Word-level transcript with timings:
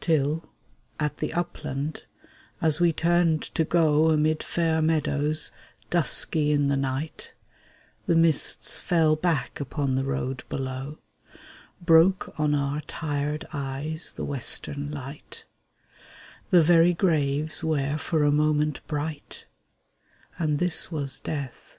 Till, 0.00 0.48
at 0.98 1.18
the 1.18 1.34
upland, 1.34 2.04
as 2.62 2.80
we 2.80 2.94
turned 2.94 3.42
to 3.54 3.62
go 3.62 4.08
Amid 4.10 4.42
fair 4.42 4.80
meadows, 4.80 5.50
dusky 5.90 6.50
in 6.50 6.68
the 6.68 6.78
night, 6.78 7.34
The 8.06 8.16
mists 8.16 8.78
fell 8.78 9.16
back 9.16 9.60
upon 9.60 9.94
the 9.94 10.04
road 10.04 10.44
below; 10.48 11.00
Broke 11.82 12.32
on 12.40 12.54
our 12.54 12.80
tired 12.86 13.46
eyes 13.52 14.14
the 14.14 14.24
western 14.24 14.90
light; 14.92 15.44
The 16.48 16.62
very 16.62 16.94
graves 16.94 17.62
were 17.62 17.98
for 17.98 18.24
a 18.24 18.32
moment 18.32 18.80
bright: 18.86 19.44
And 20.38 20.58
this 20.58 20.90
was 20.90 21.20
Death. 21.20 21.76